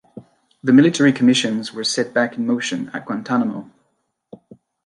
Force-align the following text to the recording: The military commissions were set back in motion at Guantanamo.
The 0.63 0.73
military 0.73 1.13
commissions 1.13 1.73
were 1.75 1.83
set 1.83 2.11
back 2.11 2.35
in 2.35 2.47
motion 2.47 2.89
at 2.91 3.05
Guantanamo. 3.05 3.69